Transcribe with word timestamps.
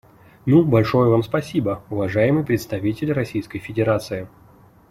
Ну, 0.47 0.63
большое 0.65 1.11
Вам 1.11 1.21
спасибо, 1.21 1.83
уважаемый 1.91 2.43
представитель 2.43 3.13
Российской 3.13 3.59
Федерации. 3.59 4.27